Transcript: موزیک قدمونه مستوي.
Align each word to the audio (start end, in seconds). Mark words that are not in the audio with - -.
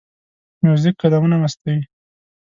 موزیک 0.65 0.95
قدمونه 1.01 1.35
مستوي. 1.43 1.81